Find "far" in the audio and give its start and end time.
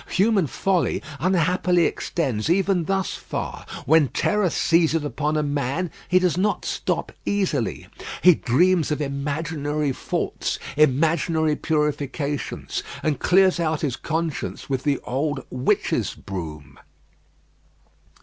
3.13-3.67